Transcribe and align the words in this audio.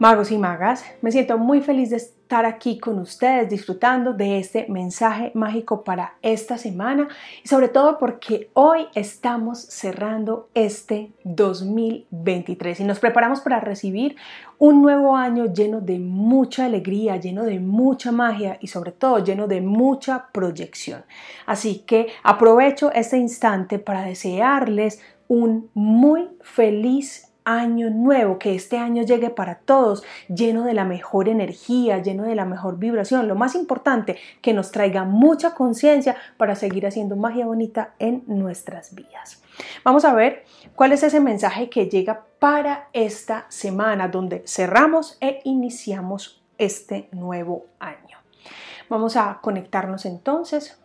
Magos 0.00 0.32
y 0.32 0.38
magas, 0.38 0.84
me 1.02 1.12
siento 1.12 1.38
muy 1.38 1.60
feliz 1.60 1.90
de 1.90 1.96
estar 1.98 2.46
aquí 2.46 2.80
con 2.80 2.98
ustedes 2.98 3.48
disfrutando 3.48 4.12
de 4.12 4.40
este 4.40 4.66
mensaje 4.68 5.30
mágico 5.34 5.84
para 5.84 6.16
esta 6.20 6.58
semana 6.58 7.06
y 7.44 7.48
sobre 7.48 7.68
todo 7.68 7.96
porque 7.98 8.50
hoy 8.54 8.88
estamos 8.96 9.60
cerrando 9.60 10.48
este 10.52 11.12
2023 11.22 12.80
y 12.80 12.84
nos 12.84 12.98
preparamos 12.98 13.40
para 13.40 13.60
recibir 13.60 14.16
un 14.58 14.82
nuevo 14.82 15.14
año 15.14 15.52
lleno 15.52 15.80
de 15.80 16.00
mucha 16.00 16.64
alegría, 16.64 17.16
lleno 17.16 17.44
de 17.44 17.60
mucha 17.60 18.10
magia 18.10 18.58
y 18.60 18.66
sobre 18.66 18.90
todo 18.90 19.22
lleno 19.22 19.46
de 19.46 19.60
mucha 19.60 20.26
proyección. 20.32 21.04
Así 21.46 21.84
que 21.86 22.08
aprovecho 22.24 22.90
este 22.90 23.16
instante 23.16 23.78
para 23.78 24.02
desearles 24.02 25.00
un 25.28 25.70
muy 25.72 26.30
feliz 26.42 27.30
año 27.44 27.90
nuevo, 27.90 28.38
que 28.38 28.54
este 28.54 28.78
año 28.78 29.02
llegue 29.02 29.30
para 29.30 29.56
todos 29.56 30.02
lleno 30.28 30.64
de 30.64 30.74
la 30.74 30.84
mejor 30.84 31.28
energía, 31.28 31.98
lleno 31.98 32.24
de 32.24 32.34
la 32.34 32.44
mejor 32.44 32.78
vibración. 32.78 33.28
Lo 33.28 33.34
más 33.34 33.54
importante, 33.54 34.16
que 34.40 34.54
nos 34.54 34.70
traiga 34.70 35.04
mucha 35.04 35.54
conciencia 35.54 36.16
para 36.36 36.54
seguir 36.54 36.86
haciendo 36.86 37.16
magia 37.16 37.46
bonita 37.46 37.94
en 37.98 38.24
nuestras 38.26 38.94
vidas. 38.94 39.42
Vamos 39.84 40.04
a 40.04 40.14
ver 40.14 40.44
cuál 40.74 40.92
es 40.92 41.02
ese 41.02 41.20
mensaje 41.20 41.68
que 41.68 41.88
llega 41.88 42.24
para 42.38 42.88
esta 42.92 43.46
semana, 43.48 44.08
donde 44.08 44.42
cerramos 44.46 45.18
e 45.20 45.40
iniciamos 45.44 46.42
este 46.58 47.08
nuevo 47.12 47.66
año. 47.78 48.18
Vamos 48.88 49.16
a 49.16 49.38
conectarnos 49.40 50.06
entonces 50.06 50.78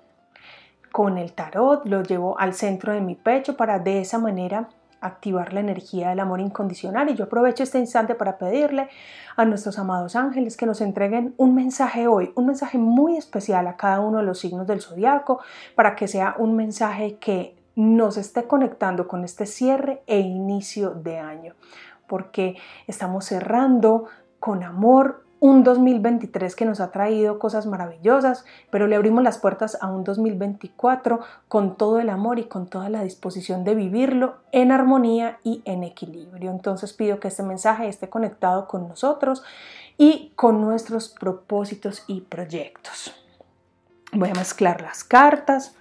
con 0.92 1.18
el 1.18 1.34
tarot, 1.34 1.86
lo 1.86 2.02
llevo 2.02 2.40
al 2.40 2.54
centro 2.54 2.94
de 2.94 3.02
mi 3.02 3.16
pecho 3.16 3.56
para 3.56 3.80
de 3.80 4.02
esa 4.02 4.18
manera 4.18 4.70
activar 5.02 5.54
la 5.54 5.60
energía 5.60 6.10
del 6.10 6.20
amor 6.20 6.40
incondicional. 6.40 7.10
Y 7.10 7.16
yo 7.16 7.26
aprovecho 7.26 7.64
este 7.64 7.80
instante 7.80 8.16
para 8.16 8.38
pedirle 8.38 8.90
a 9.36 9.46
nuestros 9.46 9.80
amados 9.80 10.16
ángeles 10.16 10.58
que 10.58 10.66
nos 10.66 10.82
entreguen 10.82 11.34
un 11.38 11.56
mensaje 11.56 12.08
hoy, 12.08 12.32
un 12.36 12.48
mensaje 12.48 12.78
muy 12.78 13.18
especial 13.18 13.68
a 13.68 13.78
cada 13.78 14.00
uno 14.00 14.18
de 14.18 14.24
los 14.24 14.40
signos 14.40 14.68
del 14.68 14.82
zodiaco 14.82 15.40
para 15.76 15.96
que 15.96 16.08
sea 16.08 16.36
un 16.38 16.56
mensaje 16.56 17.18
que 17.18 17.56
nos 17.76 18.18
esté 18.18 18.44
conectando 18.44 19.08
con 19.08 19.24
este 19.24 19.46
cierre 19.46 20.04
e 20.06 20.20
inicio 20.20 20.90
de 20.92 21.20
año, 21.20 21.56
porque 22.08 22.58
estamos 22.88 23.26
cerrando 23.26 24.06
con 24.40 24.64
amor 24.64 25.24
un 25.40 25.64
2023 25.64 26.56
que 26.56 26.66
nos 26.66 26.80
ha 26.80 26.92
traído 26.92 27.40
cosas 27.40 27.66
maravillosas, 27.66 28.46
pero 28.70 28.88
le 28.88 28.96
abrimos 28.96 29.24
las 29.24 29.38
puertas 29.38 29.78
a 29.82 29.88
un 29.88 30.04
2024 30.04 31.20
con 31.48 31.78
todo 31.78 32.00
el 32.00 32.10
amor 32.10 32.40
y 32.40 32.44
con 32.44 32.68
toda 32.68 32.90
la 32.90 33.04
disposición 33.04 33.64
de 33.64 33.76
vivirlo 33.76 34.38
en 34.52 34.72
armonía 34.72 35.40
y 35.44 35.62
en 35.66 35.84
equilibrio. 35.84 36.52
Entonces 36.52 36.94
pido 36.94 37.20
que 37.20 37.30
este 37.30 37.44
mensaje 37.44 37.88
esté 37.88 38.10
conectado 38.10 38.68
con 38.68 38.88
nosotros 38.88 39.44
y 39.98 40.32
con 40.36 40.62
nuestros 40.62 41.10
propósitos 41.10 42.04
y 42.08 42.22
proyectos. 42.22 43.14
Voy 44.12 44.30
a 44.30 44.34
mezclar 44.34 44.82
las 44.82 45.04
cartas 45.04 45.76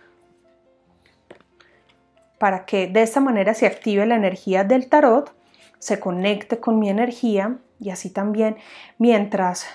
para 2.39 2.64
que 2.64 2.86
de 2.86 3.03
esta 3.03 3.20
manera 3.20 3.55
se 3.55 3.67
active 3.67 4.06
la 4.06 4.14
energía 4.14 4.62
del 4.62 4.89
tarot, 4.89 5.33
se 5.79 5.98
conecte 5.98 6.61
con 6.61 6.79
mi 6.79 6.89
energía 6.89 7.59
y 7.80 7.90
así 7.90 8.10
también 8.10 8.56
mientras 8.98 9.66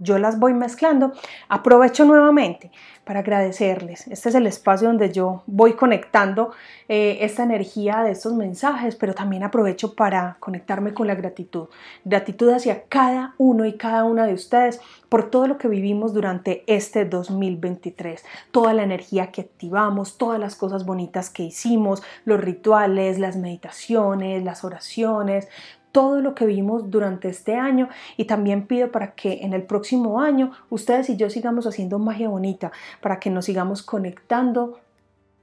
yo 0.00 0.18
las 0.18 0.38
voy 0.38 0.54
mezclando, 0.54 1.12
aprovecho 1.48 2.06
nuevamente 2.06 2.72
para 3.04 3.20
agradecerles. 3.20 4.06
Este 4.08 4.30
es 4.30 4.34
el 4.34 4.46
espacio 4.46 4.88
donde 4.88 5.12
yo 5.12 5.42
voy 5.46 5.74
conectando 5.74 6.52
eh, 6.88 7.18
esta 7.20 7.42
energía 7.42 8.02
de 8.02 8.12
estos 8.12 8.32
mensajes, 8.32 8.96
pero 8.96 9.14
también 9.14 9.42
aprovecho 9.42 9.94
para 9.94 10.38
conectarme 10.40 10.94
con 10.94 11.06
la 11.06 11.14
gratitud. 11.14 11.68
Gratitud 12.04 12.48
hacia 12.50 12.84
cada 12.84 13.34
uno 13.36 13.66
y 13.66 13.76
cada 13.76 14.04
una 14.04 14.26
de 14.26 14.32
ustedes 14.32 14.80
por 15.10 15.28
todo 15.28 15.48
lo 15.48 15.58
que 15.58 15.68
vivimos 15.68 16.14
durante 16.14 16.62
este 16.66 17.04
2023, 17.04 18.24
toda 18.52 18.72
la 18.72 18.84
energía 18.84 19.32
que 19.32 19.42
activamos, 19.42 20.16
todas 20.16 20.40
las 20.40 20.54
cosas 20.54 20.86
bonitas 20.86 21.28
que 21.30 21.42
hicimos, 21.42 22.02
los 22.24 22.40
rituales, 22.40 23.18
las 23.18 23.36
meditaciones, 23.36 24.44
las 24.44 24.64
oraciones, 24.64 25.48
todo 25.92 26.20
lo 26.20 26.34
que 26.34 26.46
vimos 26.46 26.90
durante 26.90 27.28
este 27.28 27.56
año 27.56 27.88
y 28.16 28.24
también 28.24 28.66
pido 28.66 28.90
para 28.90 29.12
que 29.14 29.40
en 29.42 29.52
el 29.52 29.62
próximo 29.62 30.20
año 30.20 30.52
ustedes 30.70 31.10
y 31.10 31.16
yo 31.16 31.30
sigamos 31.30 31.66
haciendo 31.66 31.98
magia 31.98 32.28
bonita, 32.28 32.72
para 33.00 33.18
que 33.18 33.30
nos 33.30 33.44
sigamos 33.44 33.82
conectando 33.82 34.78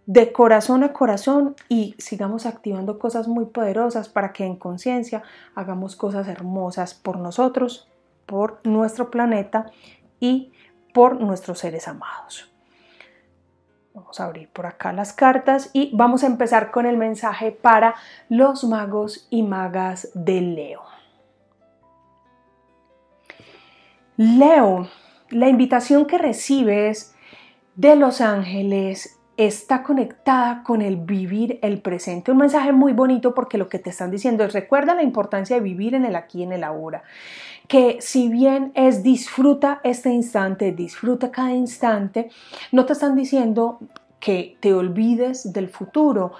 de 0.06 0.32
corazón 0.32 0.84
a 0.84 0.94
corazón 0.94 1.56
y 1.68 1.94
sigamos 1.98 2.46
activando 2.46 2.98
cosas 2.98 3.28
muy 3.28 3.46
poderosas 3.46 4.08
para 4.08 4.32
que 4.32 4.46
en 4.46 4.56
conciencia 4.56 5.22
hagamos 5.54 5.98
cosas 5.98 6.28
hermosas 6.30 6.94
por 6.94 7.18
nosotros, 7.18 7.90
por 8.26 8.62
nuestro 8.64 9.12
planeta 9.12 9.70
y 10.20 10.54
por 10.94 11.20
nuestros 11.20 11.60
seres 11.60 11.90
amados. 11.90 12.57
Vamos 13.98 14.20
a 14.20 14.26
abrir 14.26 14.48
por 14.50 14.68
acá 14.68 14.94
las 14.94 15.12
cartas 15.12 15.72
y 15.74 15.90
vamos 15.92 16.24
a 16.24 16.28
empezar 16.28 16.70
con 16.70 16.86
el 16.86 16.98
mensaje 16.98 17.52
para 17.52 17.96
los 18.30 18.64
magos 18.64 19.26
y 19.32 19.42
magas 19.42 20.12
de 20.14 20.40
Leo. 20.40 20.84
Leo, 24.16 24.88
la 25.32 25.50
invitación 25.50 26.06
que 26.06 26.20
recibes 26.20 27.16
de 27.76 27.96
los 27.96 28.22
ángeles 28.22 29.18
está 29.36 29.82
conectada 29.82 30.62
con 30.62 30.84
el 30.84 30.98
vivir 30.98 31.58
el 31.64 31.82
presente. 31.82 32.32
Un 32.32 32.38
mensaje 32.38 32.74
muy 32.74 32.94
bonito 32.94 33.34
porque 33.34 33.58
lo 33.58 33.68
que 33.68 33.80
te 33.80 33.90
están 33.90 34.12
diciendo 34.12 34.44
es 34.44 34.54
recuerda 34.54 34.94
la 34.94 35.02
importancia 35.02 35.56
de 35.56 35.62
vivir 35.64 35.96
en 35.96 36.06
el 36.06 36.16
aquí 36.16 36.42
y 36.42 36.44
en 36.44 36.54
el 36.54 36.64
ahora 36.64 37.02
que 37.68 37.98
si 38.02 38.30
bien 38.30 38.72
es 38.76 39.04
disfruta 39.04 39.82
este 39.84 40.10
instante, 40.10 40.72
disfruta 40.72 41.32
cada 41.32 41.54
instante, 41.54 42.30
no 42.72 42.86
te 42.86 42.94
están 42.94 43.16
diciendo 43.16 43.80
que 44.20 44.58
te 44.60 44.74
olvides 44.74 45.54
del 45.54 45.68
futuro, 45.68 46.34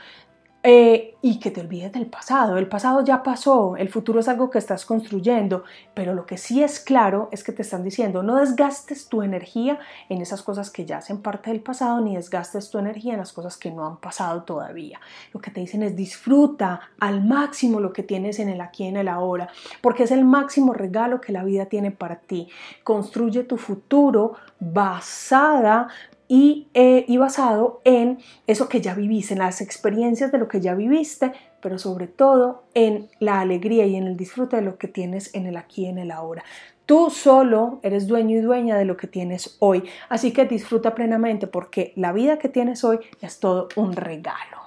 eh, 0.70 1.16
y 1.22 1.40
que 1.40 1.50
te 1.50 1.62
olvides 1.62 1.94
del 1.94 2.08
pasado. 2.08 2.58
El 2.58 2.68
pasado 2.68 3.02
ya 3.02 3.24
pasó, 3.24 3.78
el 3.78 3.88
futuro 3.88 4.20
es 4.20 4.28
algo 4.28 4.50
que 4.50 4.58
estás 4.58 4.86
construyendo, 4.86 5.64
pero 5.94 6.14
lo 6.14 6.26
que 6.26 6.38
sí 6.38 6.62
es 6.62 6.82
claro 6.82 7.30
es 7.32 7.42
que 7.46 7.54
te 7.54 7.62
están 7.62 7.86
diciendo 7.86 8.22
no 8.22 8.36
desgastes 8.36 9.08
tu 9.08 9.22
energía 9.22 9.80
en 10.10 10.22
esas 10.22 10.44
cosas 10.44 10.70
que 10.70 10.86
ya 10.86 10.98
hacen 10.98 11.22
parte 11.22 11.52
del 11.52 11.62
pasado, 11.62 12.02
ni 12.02 12.18
desgastes 12.18 12.70
tu 12.70 12.80
energía 12.80 13.14
en 13.14 13.20
las 13.20 13.32
cosas 13.32 13.56
que 13.56 13.72
no 13.72 13.88
han 13.88 13.96
pasado 13.96 14.44
todavía. 14.44 15.00
Lo 15.34 15.40
que 15.40 15.52
te 15.52 15.62
dicen 15.62 15.84
es 15.84 15.96
disfruta 15.96 16.82
al 17.00 17.24
máximo 17.24 17.80
lo 17.80 17.94
que 17.94 18.04
tienes 18.04 18.38
en 18.40 18.50
el 18.50 18.60
aquí 18.60 18.84
y 18.84 18.88
en 18.88 18.98
el 18.98 19.08
ahora, 19.08 19.48
porque 19.82 20.04
es 20.04 20.12
el 20.12 20.26
máximo 20.26 20.74
regalo 20.74 21.22
que 21.22 21.32
la 21.32 21.46
vida 21.46 21.68
tiene 21.68 21.92
para 21.92 22.18
ti. 22.18 22.50
Construye 22.84 23.46
tu 23.46 23.56
futuro 23.56 24.34
basada 24.60 25.88
eh, 26.30 27.06
y, 27.08 27.18
basado 27.18 27.82
en 27.86 28.20
eso 28.48 28.68
que 28.68 28.82
ya 28.82 28.94
viviste, 28.94 29.34
en 29.34 29.40
las 29.40 29.62
experiencias 29.62 30.32
de 30.32 30.38
lo 30.38 30.50
que 30.50 30.60
ya 30.60 30.76
viviste, 30.76 31.32
pero 31.62 31.80
sobre 31.80 32.08
todo 32.08 32.64
en 32.74 33.10
la 33.20 33.40
alegría 33.40 33.86
y 33.86 33.96
en 33.96 34.08
el 34.08 34.18
disfrute 34.18 34.58
de 34.58 34.62
lo 34.62 34.78
que 34.78 34.90
tienes 34.90 35.34
en 35.34 35.46
el 35.46 35.56
aquí 35.56 35.84
y 35.84 35.88
en 35.88 36.00
el 36.00 36.12
ahora. 36.12 36.44
Tú 36.86 37.10
solo 37.10 37.80
eres 37.82 38.08
dueño 38.08 38.38
y 38.38 38.42
dueña 38.42 38.78
de 38.78 38.86
lo 38.86 38.98
que 38.98 39.08
tienes 39.08 39.56
hoy, 39.60 39.84
así 40.10 40.32
que 40.34 40.46
disfruta 40.46 40.96
plenamente 40.96 41.48
porque 41.48 41.94
la 41.96 42.12
vida 42.12 42.38
que 42.38 42.50
tienes 42.50 42.84
hoy 42.84 43.00
es 43.22 43.40
todo 43.40 43.70
un 43.76 43.94
regalo. 43.94 44.58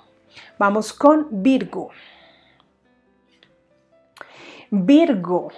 Vamos 0.59 0.93
con 0.93 1.29
Virgo. 1.31 1.91
Virgo, 4.71 5.49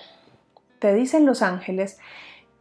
te 0.78 0.94
dicen 0.94 1.26
los 1.26 1.42
ángeles 1.42 1.98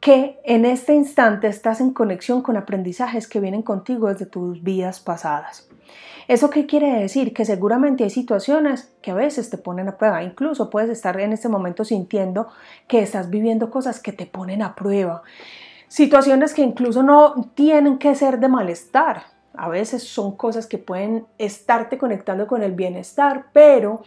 que 0.01 0.39
en 0.43 0.65
este 0.65 0.95
instante 0.95 1.47
estás 1.47 1.79
en 1.79 1.93
conexión 1.93 2.41
con 2.41 2.57
aprendizajes 2.57 3.27
que 3.27 3.39
vienen 3.39 3.61
contigo 3.61 4.09
desde 4.09 4.25
tus 4.25 4.63
vidas 4.63 4.99
pasadas. 4.99 5.69
¿Eso 6.27 6.49
qué 6.49 6.65
quiere 6.65 6.99
decir? 6.99 7.33
Que 7.33 7.45
seguramente 7.45 8.03
hay 8.03 8.09
situaciones 8.09 8.91
que 9.01 9.11
a 9.11 9.15
veces 9.15 9.51
te 9.51 9.59
ponen 9.59 9.87
a 9.89 9.97
prueba. 9.97 10.23
Incluso 10.23 10.71
puedes 10.71 10.89
estar 10.89 11.19
en 11.19 11.33
este 11.33 11.49
momento 11.49 11.85
sintiendo 11.85 12.47
que 12.87 13.01
estás 13.01 13.29
viviendo 13.29 13.69
cosas 13.69 13.99
que 13.99 14.11
te 14.11 14.25
ponen 14.25 14.63
a 14.63 14.73
prueba. 14.73 15.21
Situaciones 15.87 16.55
que 16.55 16.63
incluso 16.63 17.03
no 17.03 17.51
tienen 17.53 17.99
que 17.99 18.15
ser 18.15 18.39
de 18.39 18.47
malestar. 18.47 19.23
A 19.53 19.69
veces 19.69 20.03
son 20.03 20.35
cosas 20.35 20.65
que 20.65 20.79
pueden 20.79 21.27
estarte 21.37 21.99
conectando 21.99 22.47
con 22.47 22.63
el 22.63 22.71
bienestar, 22.71 23.47
pero 23.53 24.01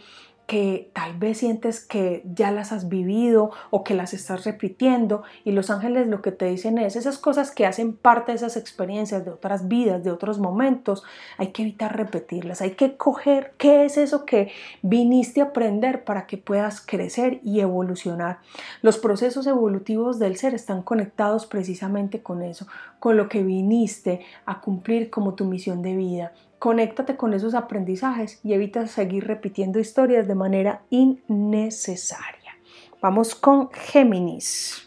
que 0.47 0.91
tal 0.93 1.17
vez 1.17 1.39
sientes 1.39 1.79
que 1.79 2.23
ya 2.25 2.51
las 2.51 2.71
has 2.71 2.87
vivido 2.87 3.51
o 3.71 3.83
que 3.83 3.95
las 3.95 4.13
estás 4.13 4.45
repitiendo 4.45 5.23
y 5.43 5.51
los 5.51 5.69
ángeles 5.69 6.07
lo 6.07 6.21
que 6.21 6.31
te 6.31 6.45
dicen 6.45 6.77
es 6.77 6.95
esas 6.95 7.17
cosas 7.17 7.51
que 7.51 7.65
hacen 7.65 7.93
parte 7.93 8.31
de 8.31 8.37
esas 8.37 8.57
experiencias 8.57 9.25
de 9.25 9.31
otras 9.31 9.67
vidas, 9.67 10.03
de 10.03 10.11
otros 10.11 10.39
momentos, 10.39 11.03
hay 11.37 11.47
que 11.47 11.63
evitar 11.63 11.97
repetirlas, 11.97 12.61
hay 12.61 12.71
que 12.71 12.95
coger 12.95 13.53
qué 13.57 13.85
es 13.85 13.97
eso 13.97 14.25
que 14.25 14.51
viniste 14.81 15.41
a 15.41 15.45
aprender 15.45 16.03
para 16.03 16.27
que 16.27 16.37
puedas 16.37 16.81
crecer 16.81 17.39
y 17.43 17.59
evolucionar. 17.59 18.39
Los 18.81 18.97
procesos 18.97 19.47
evolutivos 19.47 20.19
del 20.19 20.37
ser 20.37 20.53
están 20.53 20.83
conectados 20.83 21.45
precisamente 21.45 22.21
con 22.21 22.43
eso, 22.43 22.67
con 22.99 23.17
lo 23.17 23.29
que 23.29 23.43
viniste 23.43 24.21
a 24.45 24.61
cumplir 24.61 25.09
como 25.09 25.33
tu 25.33 25.45
misión 25.45 25.81
de 25.81 25.95
vida. 25.95 26.33
Conéctate 26.59 27.15
con 27.15 27.33
esos 27.33 27.53
aprendizajes 27.53 28.39
y 28.43 28.53
evita 28.53 28.87
seguir 28.87 29.27
repitiendo 29.27 29.79
historias 29.79 30.27
de 30.27 30.35
manera 30.35 30.81
innecesaria. 30.89 32.53
Vamos 33.01 33.35
con 33.35 33.69
Géminis. 33.71 34.85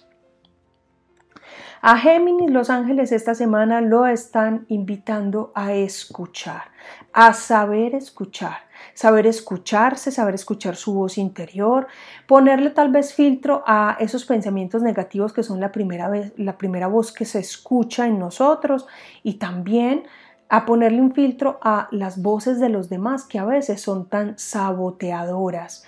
A 1.80 1.96
Géminis 1.96 2.50
los 2.50 2.70
ángeles 2.70 3.12
esta 3.12 3.36
semana 3.36 3.80
lo 3.80 4.06
están 4.06 4.64
invitando 4.68 5.52
a 5.54 5.74
escuchar, 5.74 6.72
a 7.12 7.32
saber 7.32 7.94
escuchar, 7.94 8.56
saber 8.94 9.28
escucharse, 9.28 10.10
saber 10.10 10.34
escuchar 10.34 10.74
su 10.74 10.92
voz 10.94 11.18
interior, 11.18 11.86
ponerle 12.26 12.70
tal 12.70 12.90
vez 12.90 13.14
filtro 13.14 13.62
a 13.64 13.96
esos 14.00 14.24
pensamientos 14.24 14.82
negativos 14.82 15.32
que 15.32 15.44
son 15.44 15.60
la 15.60 15.70
primera, 15.70 16.10
la 16.36 16.58
primera 16.58 16.88
voz 16.88 17.12
que 17.12 17.24
se 17.24 17.38
escucha 17.38 18.08
en 18.08 18.18
nosotros 18.18 18.88
y 19.22 19.34
también 19.34 20.02
a 20.48 20.66
ponerle 20.66 21.00
un 21.00 21.12
filtro 21.12 21.58
a 21.62 21.88
las 21.90 22.22
voces 22.22 22.60
de 22.60 22.68
los 22.68 22.88
demás 22.88 23.24
que 23.24 23.38
a 23.38 23.44
veces 23.44 23.80
son 23.80 24.06
tan 24.06 24.38
saboteadoras. 24.38 25.84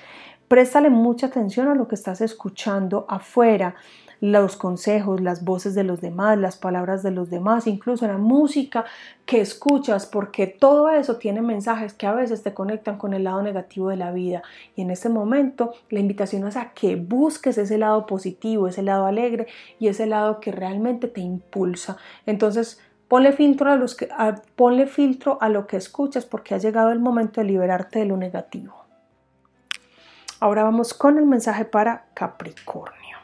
Préstale 0.49 0.91
mucha 0.91 1.29
atención 1.29 1.69
a 1.69 1.75
lo 1.75 1.87
que 1.87 1.95
estás 1.95 2.21
escuchando 2.21 3.07
afuera, 3.09 3.77
los 4.21 4.57
consejos, 4.57 5.21
las 5.21 5.45
voces 5.45 5.75
de 5.75 5.85
los 5.85 6.01
demás, 6.01 6.39
las 6.39 6.57
palabras 6.57 7.03
de 7.03 7.11
los 7.11 7.31
demás, 7.31 7.67
incluso 7.67 8.07
la 8.07 8.19
música 8.19 8.85
que 9.25 9.41
escuchas, 9.41 10.07
porque 10.07 10.47
todo 10.47 10.91
eso 10.91 11.17
tiene 11.17 11.41
mensajes 11.41 11.95
que 11.95 12.07
a 12.07 12.13
veces 12.13 12.43
te 12.43 12.53
conectan 12.53 12.99
con 12.99 13.15
el 13.15 13.25
lado 13.25 13.43
negativo 13.43 13.89
de 13.89 13.97
la 13.97 14.13
vida. 14.13 14.43
Y 14.77 14.83
en 14.83 14.91
este 14.91 15.09
momento 15.09 15.73
la 15.89 16.01
invitación 16.01 16.47
es 16.47 16.57
a 16.57 16.73
que 16.73 16.97
busques 16.97 17.57
ese 17.57 17.79
lado 17.79 18.05
positivo, 18.07 18.69
ese 18.69 18.83
lado 18.83 19.07
alegre 19.07 19.47
y 19.79 19.89
ese 19.89 20.07
lado 20.07 20.41
que 20.41 20.53
realmente 20.53 21.09
te 21.09 21.21
impulsa. 21.21 21.97
Entonces, 22.27 22.81
Ponle 23.11 23.33
filtro, 23.33 23.73
a 23.73 23.75
los 23.75 23.97
que, 23.97 24.09
ponle 24.55 24.87
filtro 24.87 25.37
a 25.41 25.49
lo 25.49 25.67
que 25.67 25.77
escuchas 25.77 26.25
porque 26.25 26.55
ha 26.55 26.59
llegado 26.59 26.93
el 26.93 27.01
momento 27.01 27.41
de 27.41 27.49
liberarte 27.49 27.99
de 27.99 28.05
lo 28.05 28.17
negativo. 28.17 28.85
Ahora 30.39 30.63
vamos 30.63 30.95
con 30.95 31.19
el 31.19 31.27
mensaje 31.27 31.65
para 31.65 32.05
Capricornio. 32.15 33.19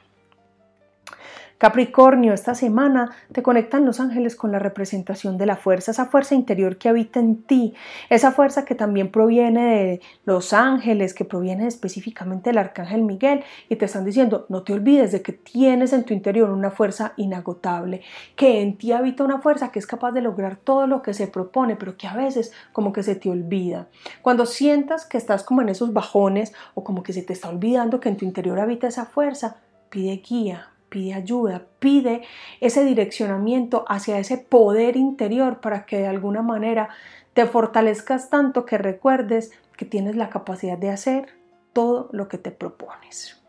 Capricornio, 1.58 2.34
esta 2.34 2.54
semana 2.54 3.12
te 3.32 3.42
conectan 3.42 3.86
los 3.86 3.98
ángeles 3.98 4.36
con 4.36 4.52
la 4.52 4.58
representación 4.58 5.38
de 5.38 5.46
la 5.46 5.56
fuerza, 5.56 5.90
esa 5.90 6.04
fuerza 6.04 6.34
interior 6.34 6.76
que 6.76 6.90
habita 6.90 7.18
en 7.18 7.42
ti, 7.44 7.72
esa 8.10 8.30
fuerza 8.30 8.66
que 8.66 8.74
también 8.74 9.10
proviene 9.10 9.64
de 9.64 10.00
los 10.26 10.52
ángeles, 10.52 11.14
que 11.14 11.24
proviene 11.24 11.66
específicamente 11.66 12.50
del 12.50 12.58
arcángel 12.58 13.02
Miguel, 13.02 13.42
y 13.70 13.76
te 13.76 13.86
están 13.86 14.04
diciendo, 14.04 14.44
no 14.50 14.64
te 14.64 14.74
olvides 14.74 15.12
de 15.12 15.22
que 15.22 15.32
tienes 15.32 15.94
en 15.94 16.04
tu 16.04 16.12
interior 16.12 16.50
una 16.50 16.70
fuerza 16.70 17.14
inagotable, 17.16 18.02
que 18.36 18.60
en 18.60 18.76
ti 18.76 18.92
habita 18.92 19.24
una 19.24 19.40
fuerza 19.40 19.72
que 19.72 19.78
es 19.78 19.86
capaz 19.86 20.12
de 20.12 20.20
lograr 20.20 20.56
todo 20.56 20.86
lo 20.86 21.00
que 21.00 21.14
se 21.14 21.26
propone, 21.26 21.76
pero 21.76 21.96
que 21.96 22.06
a 22.06 22.14
veces 22.14 22.52
como 22.72 22.92
que 22.92 23.02
se 23.02 23.16
te 23.16 23.30
olvida. 23.30 23.88
Cuando 24.20 24.44
sientas 24.44 25.06
que 25.06 25.16
estás 25.16 25.42
como 25.42 25.62
en 25.62 25.70
esos 25.70 25.94
bajones 25.94 26.52
o 26.74 26.84
como 26.84 27.02
que 27.02 27.14
se 27.14 27.22
te 27.22 27.32
está 27.32 27.48
olvidando 27.48 27.98
que 27.98 28.10
en 28.10 28.18
tu 28.18 28.26
interior 28.26 28.60
habita 28.60 28.88
esa 28.88 29.06
fuerza, 29.06 29.56
pide 29.88 30.16
guía, 30.16 30.68
pide 30.88 31.14
ayuda, 31.14 31.66
pide 31.78 32.22
ese 32.60 32.84
direccionamiento 32.84 33.84
hacia 33.88 34.18
ese 34.18 34.38
poder 34.38 34.96
interior 34.96 35.60
para 35.60 35.86
que 35.86 35.98
de 35.98 36.06
alguna 36.06 36.42
manera 36.42 36.88
te 37.34 37.46
fortalezcas 37.46 38.30
tanto 38.30 38.64
que 38.64 38.78
recuerdes 38.78 39.52
que 39.76 39.84
tienes 39.84 40.16
la 40.16 40.30
capacidad 40.30 40.78
de 40.78 40.90
hacer 40.90 41.28
todo 41.72 42.08
lo 42.12 42.28
que 42.28 42.38
te 42.38 42.50
propones. 42.50 43.42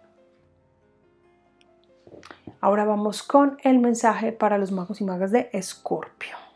Ahora 2.59 2.85
vamos 2.85 3.23
con 3.23 3.57
el 3.63 3.79
mensaje 3.79 4.31
para 4.31 4.57
los 4.57 4.71
magos 4.71 4.99
y 4.99 5.03
magas 5.03 5.31
de 5.31 5.49
Escorpio. 5.53 6.46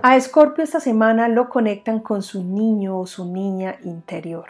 A 0.00 0.16
Escorpio 0.16 0.64
esta 0.64 0.80
semana 0.80 1.28
lo 1.28 1.48
conectan 1.48 2.00
con 2.00 2.22
su 2.22 2.42
niño 2.42 2.98
o 2.98 3.06
su 3.06 3.26
niña 3.26 3.76
interior. 3.82 4.46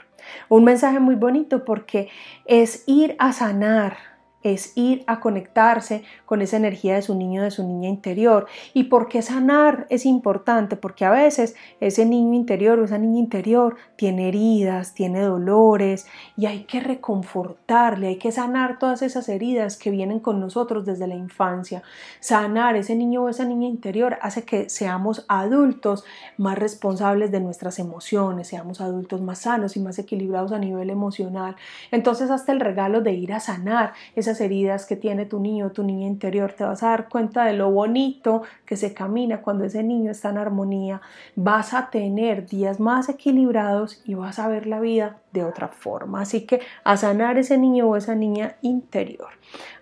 Un 0.48 0.64
mensaje 0.64 1.00
muy 1.00 1.16
bonito 1.16 1.64
porque 1.64 2.08
es 2.44 2.84
ir 2.86 3.16
a 3.18 3.32
sanar 3.32 4.11
es 4.42 4.72
ir 4.76 5.04
a 5.06 5.20
conectarse 5.20 6.02
con 6.26 6.42
esa 6.42 6.56
energía 6.56 6.94
de 6.94 7.02
su 7.02 7.14
niño, 7.14 7.42
de 7.42 7.50
su 7.50 7.66
niña 7.66 7.88
interior. 7.88 8.46
¿Y 8.74 8.84
por 8.84 9.08
qué 9.08 9.22
sanar 9.22 9.86
es 9.90 10.06
importante? 10.06 10.76
Porque 10.76 11.04
a 11.04 11.10
veces 11.10 11.54
ese 11.80 12.04
niño 12.04 12.34
interior 12.34 12.78
o 12.78 12.84
esa 12.84 12.98
niña 12.98 13.18
interior 13.18 13.76
tiene 13.96 14.28
heridas, 14.28 14.94
tiene 14.94 15.20
dolores 15.20 16.06
y 16.36 16.46
hay 16.46 16.64
que 16.64 16.80
reconfortarle, 16.80 18.08
hay 18.08 18.18
que 18.18 18.32
sanar 18.32 18.78
todas 18.78 19.02
esas 19.02 19.28
heridas 19.28 19.76
que 19.76 19.90
vienen 19.90 20.20
con 20.20 20.40
nosotros 20.40 20.84
desde 20.84 21.06
la 21.06 21.14
infancia. 21.14 21.82
Sanar 22.20 22.76
ese 22.76 22.94
niño 22.94 23.24
o 23.24 23.28
esa 23.28 23.44
niña 23.44 23.68
interior 23.68 24.18
hace 24.22 24.44
que 24.44 24.68
seamos 24.68 25.24
adultos 25.28 26.04
más 26.36 26.58
responsables 26.58 27.30
de 27.30 27.40
nuestras 27.40 27.78
emociones, 27.78 28.48
seamos 28.48 28.80
adultos 28.80 29.20
más 29.20 29.40
sanos 29.40 29.76
y 29.76 29.80
más 29.80 29.98
equilibrados 29.98 30.52
a 30.52 30.58
nivel 30.58 30.90
emocional. 30.90 31.56
Entonces 31.90 32.30
hasta 32.30 32.52
el 32.52 32.60
regalo 32.60 33.00
de 33.00 33.12
ir 33.12 33.32
a 33.32 33.40
sanar 33.40 33.92
esa 34.16 34.31
heridas 34.40 34.86
que 34.86 34.96
tiene 34.96 35.26
tu 35.26 35.40
niño 35.40 35.70
tu 35.72 35.82
niña 35.82 36.06
interior, 36.06 36.52
te 36.52 36.64
vas 36.64 36.82
a 36.82 36.88
dar 36.88 37.08
cuenta 37.08 37.44
de 37.44 37.52
lo 37.52 37.70
bonito 37.70 38.42
que 38.64 38.76
se 38.76 38.94
camina 38.94 39.42
cuando 39.42 39.64
ese 39.64 39.82
niño 39.82 40.10
está 40.10 40.30
en 40.30 40.38
armonía, 40.38 41.00
vas 41.36 41.74
a 41.74 41.90
tener 41.90 42.46
días 42.46 42.80
más 42.80 43.08
equilibrados 43.08 44.02
y 44.04 44.14
vas 44.14 44.38
a 44.38 44.48
ver 44.48 44.66
la 44.66 44.80
vida 44.80 45.18
de 45.32 45.44
otra 45.44 45.68
forma. 45.68 46.22
Así 46.22 46.46
que 46.46 46.60
a 46.84 46.96
sanar 46.96 47.38
ese 47.38 47.58
niño 47.58 47.88
o 47.88 47.96
esa 47.96 48.14
niña 48.14 48.56
interior. 48.62 49.30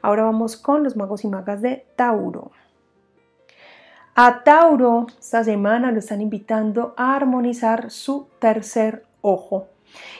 Ahora 0.02 0.24
vamos 0.24 0.56
con 0.56 0.82
los 0.82 0.96
magos 0.96 1.24
y 1.24 1.28
magas 1.28 1.62
de 1.62 1.86
Tauro. 1.96 2.52
A 4.14 4.42
Tauro 4.42 5.06
esta 5.18 5.44
semana 5.44 5.92
lo 5.92 5.98
están 6.00 6.20
invitando 6.20 6.94
a 6.96 7.14
armonizar 7.14 7.90
su 7.90 8.26
tercer 8.38 9.04
ojo. 9.22 9.68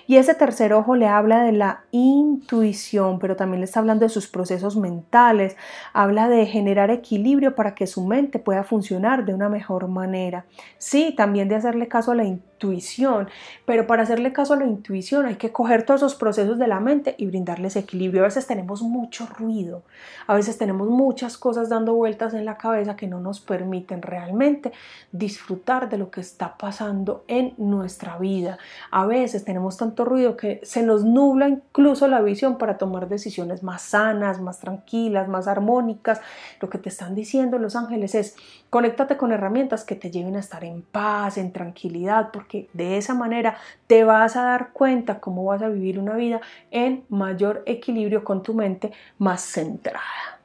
Y 0.07 0.17
ese 0.17 0.35
tercer 0.35 0.73
ojo 0.73 0.97
le 0.97 1.07
habla 1.07 1.43
de 1.43 1.53
la 1.53 1.85
intuición, 1.93 3.19
pero 3.19 3.37
también 3.37 3.61
le 3.61 3.65
está 3.65 3.81
hablando 3.81 4.05
de 4.05 4.09
sus 4.09 4.27
procesos 4.27 4.77
mentales, 4.77 5.57
habla 5.93 6.29
de 6.29 6.47
generar 6.47 6.91
equilibrio 6.91 7.55
para 7.55 7.75
que 7.75 7.87
su 7.87 8.05
mente 8.07 8.39
pueda 8.39 8.65
funcionar 8.65 9.25
de 9.25 9.35
una 9.35 9.49
mejor 9.49 9.89
manera. 9.89 10.47
Sí, 10.79 11.15
también 11.17 11.49
de 11.49 11.57
hacerle 11.57 11.89
caso 11.89 12.13
a 12.13 12.15
la 12.15 12.25
intuición 12.25 12.50
intuición, 12.61 13.29
pero 13.65 13.87
para 13.87 14.03
hacerle 14.03 14.33
caso 14.33 14.53
a 14.53 14.57
la 14.57 14.67
intuición 14.67 15.25
hay 15.25 15.37
que 15.37 15.51
coger 15.51 15.85
todos 15.85 16.01
esos 16.01 16.15
procesos 16.15 16.59
de 16.59 16.67
la 16.67 16.79
mente 16.79 17.15
y 17.17 17.27
brindarles 17.27 17.77
equilibrio. 17.77 18.23
A 18.23 18.27
veces 18.27 18.47
tenemos 18.47 18.83
mucho 18.83 19.27
ruido, 19.27 19.83
a 20.27 20.35
veces 20.35 20.59
tenemos 20.59 20.89
muchas 20.89 21.39
cosas 21.39 21.71
dando 21.71 21.95
vueltas 21.95 22.35
en 22.35 22.45
la 22.45 22.59
cabeza 22.59 22.97
que 22.97 23.07
no 23.07 23.19
nos 23.19 23.41
permiten 23.41 24.03
realmente 24.03 24.73
disfrutar 25.11 25.89
de 25.89 25.97
lo 25.97 26.11
que 26.11 26.21
está 26.21 26.59
pasando 26.59 27.25
en 27.29 27.55
nuestra 27.57 28.19
vida. 28.19 28.59
A 28.91 29.07
veces 29.07 29.45
tenemos 29.45 29.79
tanto 29.79 30.05
ruido 30.05 30.37
que 30.37 30.61
se 30.63 30.83
nos 30.83 31.05
nubla 31.05 31.49
incluso 31.49 32.09
la 32.09 32.21
visión 32.21 32.59
para 32.59 32.77
tomar 32.77 33.09
decisiones 33.09 33.63
más 33.63 33.83
sanas, 33.83 34.41
más 34.41 34.59
tranquilas, 34.59 35.29
más 35.29 35.49
armónicas. 35.49 36.21
Lo 36.61 36.69
que 36.69 36.79
te 36.79 36.91
están 36.91 37.15
diciendo 37.15 37.59
los 37.59 37.75
ángeles 37.75 38.15
es, 38.15 38.37
conéctate 38.69 39.17
con 39.17 39.33
herramientas 39.33 39.85
que 39.85 39.97
te 39.97 40.11
lleven 40.11 40.37
a 40.37 40.41
estar 40.41 40.65
en 40.65 40.83
paz, 40.83 41.39
en 41.39 41.53
tranquilidad, 41.53 42.31
porque 42.33 42.50
que 42.51 42.69
de 42.73 42.99
esa 42.99 43.15
manera 43.15 43.57
te 43.87 44.03
vas 44.03 44.37
a 44.37 44.43
dar 44.43 44.73
cuenta 44.73 45.21
cómo 45.21 45.45
vas 45.45 45.63
a 45.63 45.69
vivir 45.69 45.99
una 46.01 46.17
vida 46.17 46.41
en 46.73 47.05
mayor 47.09 47.63
equilibrio 47.65 48.25
con 48.25 48.43
tu 48.43 48.55
mente 48.55 48.91
más 49.19 49.41
centrada. 49.41 50.41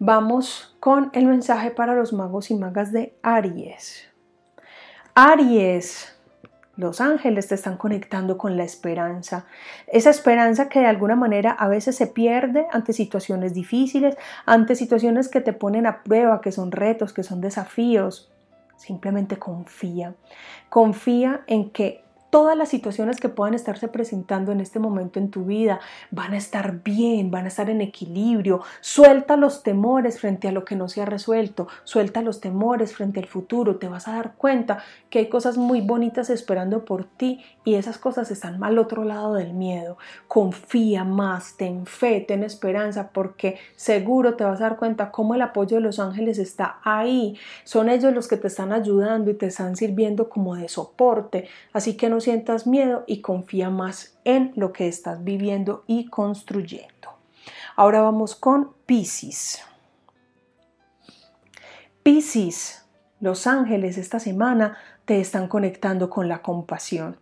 Vamos 0.00 0.76
con 0.80 1.10
el 1.14 1.26
mensaje 1.26 1.70
para 1.70 1.94
los 1.94 2.12
magos 2.12 2.50
y 2.50 2.56
magas 2.56 2.92
de 2.92 3.16
Aries. 3.22 4.08
Aries, 5.14 6.18
los 6.76 7.00
ángeles 7.00 7.46
te 7.48 7.54
están 7.54 7.76
conectando 7.76 8.36
con 8.36 8.56
la 8.56 8.64
esperanza. 8.64 9.46
Esa 9.86 10.10
esperanza 10.10 10.68
que 10.68 10.80
de 10.80 10.86
alguna 10.86 11.16
manera 11.16 11.52
a 11.52 11.68
veces 11.68 11.96
se 11.96 12.08
pierde 12.08 12.66
ante 12.72 12.92
situaciones 12.92 13.54
difíciles, 13.54 14.16
ante 14.44 14.74
situaciones 14.74 15.28
que 15.28 15.40
te 15.40 15.52
ponen 15.52 15.86
a 15.86 16.02
prueba, 16.02 16.40
que 16.40 16.52
son 16.52 16.72
retos, 16.72 17.12
que 17.14 17.22
son 17.22 17.40
desafíos. 17.40 18.30
Simplemente 18.76 19.38
confía. 19.38 20.14
Confía 20.68 21.42
en 21.46 21.70
que 21.70 22.05
todas 22.30 22.56
las 22.56 22.68
situaciones 22.68 23.20
que 23.20 23.28
puedan 23.28 23.54
estarse 23.54 23.88
presentando 23.88 24.52
en 24.52 24.60
este 24.60 24.78
momento 24.78 25.18
en 25.18 25.30
tu 25.30 25.44
vida 25.44 25.80
van 26.10 26.34
a 26.34 26.36
estar 26.36 26.82
bien, 26.82 27.30
van 27.30 27.44
a 27.44 27.48
estar 27.48 27.70
en 27.70 27.80
equilibrio. 27.80 28.60
Suelta 28.80 29.36
los 29.36 29.62
temores 29.62 30.20
frente 30.20 30.48
a 30.48 30.52
lo 30.52 30.64
que 30.64 30.76
no 30.76 30.88
se 30.88 31.02
ha 31.02 31.06
resuelto, 31.06 31.68
suelta 31.84 32.22
los 32.22 32.40
temores 32.40 32.94
frente 32.94 33.20
al 33.20 33.26
futuro. 33.26 33.76
Te 33.76 33.88
vas 33.88 34.08
a 34.08 34.16
dar 34.16 34.34
cuenta 34.34 34.82
que 35.10 35.20
hay 35.20 35.28
cosas 35.28 35.56
muy 35.56 35.80
bonitas 35.80 36.30
esperando 36.30 36.84
por 36.84 37.04
ti 37.04 37.44
y 37.64 37.74
esas 37.74 37.98
cosas 37.98 38.30
están 38.30 38.62
al 38.62 38.78
otro 38.78 39.04
lado 39.04 39.34
del 39.34 39.54
miedo. 39.54 39.98
Confía 40.28 41.04
más, 41.04 41.56
ten 41.56 41.86
fe, 41.86 42.24
ten 42.26 42.44
esperanza 42.44 43.10
porque 43.12 43.58
seguro 43.76 44.34
te 44.34 44.44
vas 44.44 44.60
a 44.60 44.64
dar 44.64 44.76
cuenta 44.76 45.10
cómo 45.10 45.34
el 45.34 45.42
apoyo 45.42 45.76
de 45.76 45.82
los 45.82 45.98
ángeles 45.98 46.38
está 46.38 46.78
ahí. 46.84 47.36
Son 47.64 47.88
ellos 47.88 48.12
los 48.12 48.28
que 48.28 48.36
te 48.36 48.48
están 48.48 48.72
ayudando 48.72 49.30
y 49.30 49.34
te 49.34 49.46
están 49.46 49.76
sirviendo 49.76 50.28
como 50.28 50.54
de 50.54 50.68
soporte. 50.68 51.48
Así 51.72 51.96
que 51.96 52.08
no 52.08 52.15
sientas 52.20 52.66
miedo 52.66 53.04
y 53.06 53.20
confía 53.20 53.70
más 53.70 54.18
en 54.24 54.52
lo 54.56 54.72
que 54.72 54.88
estás 54.88 55.24
viviendo 55.24 55.84
y 55.86 56.06
construyendo. 56.06 57.18
Ahora 57.76 58.00
vamos 58.00 58.34
con 58.34 58.72
Pisces. 58.86 59.62
Pisces, 62.02 62.86
los 63.20 63.46
ángeles 63.46 63.98
esta 63.98 64.20
semana 64.20 64.76
te 65.04 65.20
están 65.20 65.48
conectando 65.48 66.08
con 66.08 66.28
la 66.28 66.42
compasión. 66.42 67.18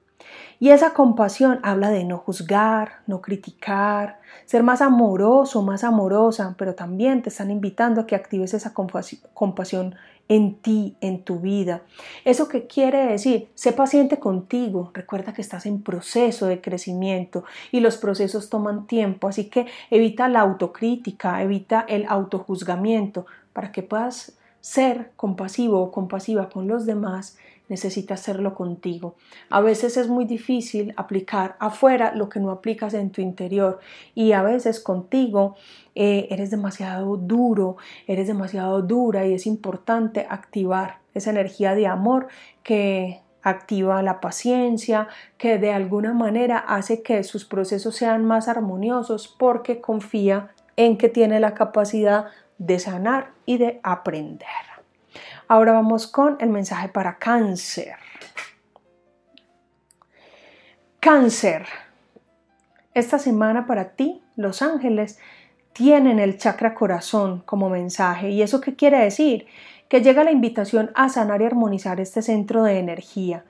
Y 0.58 0.70
esa 0.70 0.94
compasión 0.94 1.60
habla 1.62 1.90
de 1.90 2.04
no 2.04 2.18
juzgar, 2.18 3.02
no 3.06 3.20
criticar, 3.20 4.20
ser 4.46 4.62
más 4.62 4.80
amoroso, 4.80 5.62
más 5.62 5.84
amorosa, 5.84 6.54
pero 6.56 6.74
también 6.74 7.22
te 7.22 7.28
están 7.28 7.50
invitando 7.50 8.00
a 8.00 8.06
que 8.06 8.14
actives 8.14 8.54
esa 8.54 8.72
compasión 8.72 9.94
en 10.28 10.54
ti, 10.57 10.97
en 11.00 11.23
tu 11.23 11.40
vida. 11.40 11.83
¿Eso 12.25 12.49
qué 12.49 12.66
quiere 12.66 13.07
decir? 13.07 13.49
Sé 13.54 13.73
paciente 13.73 14.19
contigo. 14.19 14.90
Recuerda 14.95 15.33
que 15.33 15.43
estás 15.43 15.66
en 15.66 15.83
proceso 15.83 16.47
de 16.47 16.61
crecimiento 16.61 17.45
y 17.73 17.81
los 17.81 17.97
procesos 17.97 18.49
toman 18.49 18.87
tiempo, 18.87 19.28
así 19.28 19.50
que 19.50 19.66
evita 19.90 20.28
la 20.28 20.40
autocrítica, 20.40 21.43
evita 21.43 21.85
el 21.88 22.07
autojuzgamiento 22.09 23.26
para 23.52 23.71
que 23.73 23.83
puedas 23.83 24.37
ser 24.61 25.12
compasivo 25.16 25.81
o 25.81 25.93
compasiva 25.93 26.49
con 26.49 26.66
los 26.69 26.87
demás 26.87 27.37
necesitas 27.68 28.21
hacerlo 28.21 28.54
contigo. 28.54 29.14
A 29.50 29.61
veces 29.61 29.97
es 29.97 30.09
muy 30.09 30.25
difícil 30.25 30.92
aplicar 30.97 31.56
afuera 31.59 32.14
lo 32.14 32.28
que 32.28 32.40
no 32.40 32.50
aplicas 32.50 32.94
en 32.94 33.11
tu 33.11 33.21
interior 33.21 33.80
y 34.14 34.33
a 34.33 34.42
veces 34.42 34.80
contigo 34.80 35.56
eh, 35.94 36.28
eres 36.30 36.50
demasiado 36.50 37.16
duro, 37.16 37.76
eres 38.06 38.26
demasiado 38.26 38.83
dura 38.83 39.26
y 39.26 39.35
es 39.35 39.47
importante 39.47 40.26
activar 40.28 40.99
esa 41.14 41.30
energía 41.30 41.75
de 41.75 41.87
amor 41.87 42.28
que 42.62 43.21
activa 43.42 44.02
la 44.02 44.21
paciencia, 44.21 45.09
que 45.37 45.59
de 45.59 45.73
alguna 45.73 46.14
manera 46.14 46.59
hace 46.59 47.02
que 47.02 47.23
sus 47.25 47.44
procesos 47.44 47.94
sean 47.94 48.25
más 48.25 48.49
armoniosos 48.49 49.28
porque 49.38 49.80
confía 49.80 50.50
en 50.76 50.97
que 50.97 51.09
tiene 51.09 51.40
la 51.40 51.54
capacidad 51.54 52.26
de 52.59 52.78
sanar 52.78 53.33
y 53.47 53.59
de 53.59 53.80
aprender. 53.83 54.74
Ahora 55.49 55.73
vamos 55.73 56.06
con 56.06 56.37
el 56.40 56.50
mensaje 56.50 56.88
para 56.88 57.18
cáncer. 57.18 57.97
Cáncer. 61.00 61.66
Esta 62.94 63.18
semana 63.18 63.66
para 63.66 63.90
ti, 63.90 64.23
los 64.37 64.62
ángeles 64.62 65.18
tienen 65.73 66.18
el 66.18 66.38
chakra 66.38 66.75
corazón 66.75 67.42
como 67.44 67.68
mensaje. 67.68 68.30
¿Y 68.30 68.42
eso 68.42 68.61
qué 68.61 68.76
quiere 68.76 68.99
decir? 68.99 69.47
Que 69.88 70.00
llega 70.00 70.25
la 70.25 70.30
invitación 70.30 70.90
a 70.94 71.09
sanar 71.09 71.42
y 71.42 71.44
armonizar 71.44 72.00
este 72.00 72.23
centro 72.23 72.62
de 72.62 72.78
energía 72.78 73.44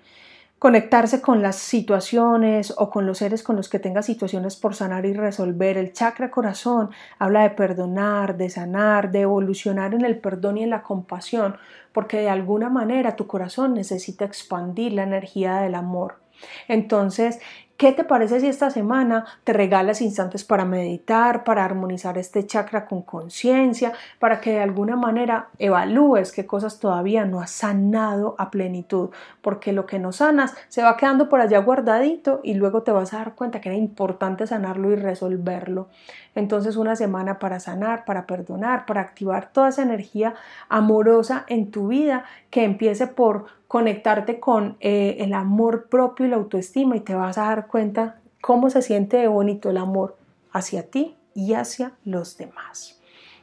conectarse 0.64 1.20
con 1.20 1.42
las 1.42 1.56
situaciones 1.56 2.72
o 2.78 2.88
con 2.88 3.04
los 3.04 3.18
seres 3.18 3.42
con 3.42 3.54
los 3.54 3.68
que 3.68 3.78
tenga 3.78 4.02
situaciones 4.02 4.56
por 4.56 4.74
sanar 4.74 5.04
y 5.04 5.12
resolver. 5.12 5.76
El 5.76 5.92
chakra 5.92 6.30
corazón 6.30 6.88
habla 7.18 7.42
de 7.42 7.50
perdonar, 7.50 8.38
de 8.38 8.48
sanar, 8.48 9.10
de 9.10 9.20
evolucionar 9.20 9.92
en 9.92 10.06
el 10.06 10.16
perdón 10.16 10.56
y 10.56 10.62
en 10.62 10.70
la 10.70 10.82
compasión, 10.82 11.58
porque 11.92 12.20
de 12.20 12.30
alguna 12.30 12.70
manera 12.70 13.14
tu 13.14 13.26
corazón 13.26 13.74
necesita 13.74 14.24
expandir 14.24 14.94
la 14.94 15.02
energía 15.02 15.56
del 15.56 15.74
amor. 15.74 16.20
Entonces, 16.66 17.40
¿Qué 17.76 17.90
te 17.90 18.04
parece 18.04 18.38
si 18.38 18.46
esta 18.46 18.70
semana 18.70 19.24
te 19.42 19.52
regalas 19.52 20.00
instantes 20.00 20.44
para 20.44 20.64
meditar, 20.64 21.42
para 21.42 21.64
armonizar 21.64 22.16
este 22.18 22.46
chakra 22.46 22.86
con 22.86 23.02
conciencia, 23.02 23.92
para 24.20 24.40
que 24.40 24.52
de 24.52 24.60
alguna 24.60 24.94
manera 24.94 25.48
evalúes 25.58 26.30
qué 26.30 26.46
cosas 26.46 26.78
todavía 26.78 27.24
no 27.24 27.40
has 27.40 27.50
sanado 27.50 28.36
a 28.38 28.52
plenitud? 28.52 29.10
Porque 29.42 29.72
lo 29.72 29.86
que 29.86 29.98
no 29.98 30.12
sanas 30.12 30.54
se 30.68 30.84
va 30.84 30.96
quedando 30.96 31.28
por 31.28 31.40
allá 31.40 31.58
guardadito 31.58 32.40
y 32.44 32.54
luego 32.54 32.82
te 32.84 32.92
vas 32.92 33.12
a 33.12 33.18
dar 33.18 33.34
cuenta 33.34 33.60
que 33.60 33.70
era 33.70 33.78
importante 33.78 34.46
sanarlo 34.46 34.92
y 34.92 34.96
resolverlo. 34.96 35.88
Entonces 36.34 36.76
una 36.76 36.96
semana 36.96 37.38
para 37.38 37.60
sanar, 37.60 38.04
para 38.04 38.26
perdonar, 38.26 38.86
para 38.86 39.00
activar 39.00 39.52
toda 39.52 39.68
esa 39.68 39.82
energía 39.82 40.34
amorosa 40.68 41.44
en 41.48 41.70
tu 41.70 41.88
vida 41.88 42.24
que 42.50 42.64
empiece 42.64 43.06
por 43.06 43.46
conectarte 43.68 44.40
con 44.40 44.76
eh, 44.80 45.16
el 45.20 45.32
amor 45.34 45.88
propio 45.88 46.26
y 46.26 46.28
la 46.28 46.36
autoestima 46.36 46.96
y 46.96 47.00
te 47.00 47.14
vas 47.14 47.38
a 47.38 47.44
dar 47.44 47.66
cuenta 47.66 48.20
cómo 48.40 48.70
se 48.70 48.82
siente 48.82 49.26
bonito 49.28 49.70
el 49.70 49.78
amor 49.78 50.16
hacia 50.52 50.90
ti 50.90 51.16
y 51.34 51.54
hacia 51.54 51.92
los 52.04 52.36
demás. 52.36 53.00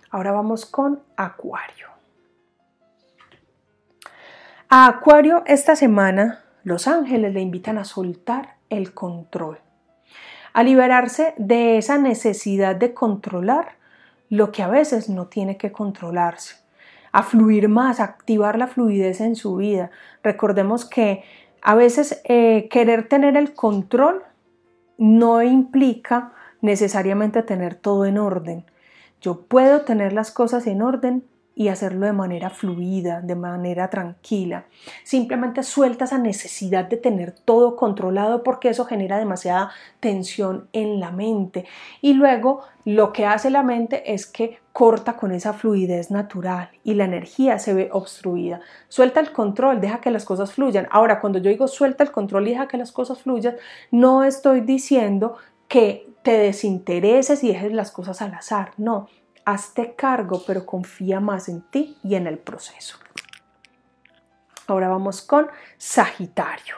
Ahora 0.10 0.32
vamos 0.32 0.66
con 0.66 1.02
Acuario. 1.16 1.88
A 4.70 4.88
Acuario 4.88 5.44
esta 5.48 5.76
semana 5.76 6.44
los 6.64 6.88
ángeles 6.88 7.34
le 7.34 7.42
invitan 7.42 7.78
a 7.78 7.84
soltar 7.84 8.56
el 8.70 8.94
control, 8.94 9.60
a 10.54 10.64
liberarse 10.64 11.34
de 11.38 11.78
esa 11.78 11.98
necesidad 11.98 12.76
de 12.76 12.94
controlar 12.94 13.76
lo 14.30 14.52
que 14.52 14.64
a 14.64 14.68
veces 14.68 15.10
no 15.10 15.28
tiene 15.28 15.58
que 15.58 15.72
controlarse 15.72 16.56
a 17.12 17.24
fluir 17.24 17.68
más, 17.68 18.00
a 18.00 18.06
activar 18.06 18.58
la 18.58 18.68
fluidez 18.68 19.22
en 19.22 19.36
su 19.36 19.58
vida. 19.58 19.92
Recordemos 20.24 20.86
que 20.86 21.24
a 21.62 21.76
veces 21.76 22.22
eh, 22.24 22.68
querer 22.70 23.08
tener 23.08 23.38
el 23.38 23.54
control 23.54 24.24
no 24.98 25.44
implica 25.44 26.34
necesariamente 26.62 27.44
tener 27.44 27.76
todo 27.76 28.06
en 28.06 28.18
orden. 28.18 28.66
Yo 29.20 29.42
puedo 29.42 29.82
tener 29.82 30.14
las 30.14 30.32
cosas 30.32 30.68
en 30.68 30.82
orden 30.82 31.24
y 31.54 31.68
hacerlo 31.68 32.06
de 32.06 32.14
manera 32.14 32.50
fluida, 32.50 33.22
de 33.22 33.36
manera 33.36 33.90
tranquila. 33.90 34.66
Simplemente 35.04 35.64
suelta 35.64 36.06
esa 36.06 36.18
necesidad 36.18 36.86
de 36.86 36.98
tener 36.98 37.32
todo 37.32 37.76
controlado 37.76 38.44
porque 38.44 38.70
eso 38.70 38.86
genera 38.86 39.18
demasiada 39.18 39.72
tensión 40.00 40.68
en 40.74 41.00
la 41.00 41.12
mente. 41.12 41.66
Y 42.02 42.14
luego 42.14 42.62
lo 42.86 43.12
que 43.14 43.26
hace 43.26 43.50
la 43.50 43.64
mente 43.64 44.14
es 44.14 44.26
que 44.26 44.60
corta 44.72 45.18
con 45.18 45.32
esa 45.34 45.54
fluidez 45.54 46.10
natural 46.10 46.70
y 46.84 46.94
la 46.94 47.06
energía 47.06 47.60
se 47.60 47.74
ve 47.74 47.90
obstruida. 47.92 48.62
Suelta 48.88 49.20
el 49.20 49.32
control, 49.32 49.82
deja 49.82 50.00
que 50.00 50.12
las 50.12 50.26
cosas 50.26 50.54
fluyan. 50.54 50.88
Ahora, 50.90 51.20
cuando 51.20 51.40
yo 51.40 51.50
digo 51.50 51.68
suelta 51.68 52.04
el 52.04 52.12
control 52.12 52.48
y 52.48 52.52
deja 52.52 52.68
que 52.68 52.78
las 52.78 52.92
cosas 52.92 53.20
fluyan, 53.20 53.58
no 53.92 54.24
estoy 54.24 54.62
diciendo 54.62 55.36
que 55.68 56.08
te 56.24 56.38
desintereses 56.38 57.44
y 57.44 57.50
dejes 57.50 57.74
las 57.74 57.92
cosas 57.92 58.22
al 58.22 58.34
azar, 58.34 58.72
no, 58.78 59.08
hazte 59.46 59.96
cargo, 59.96 60.44
pero 60.46 60.66
confía 60.66 61.20
más 61.20 61.50
en 61.50 61.62
ti 61.62 61.98
y 62.04 62.16
en 62.16 62.28
el 62.28 62.38
proceso. 62.38 62.98
Ahora 64.68 64.88
vamos 64.88 65.22
con 65.22 65.48
Sagitario. 65.78 66.76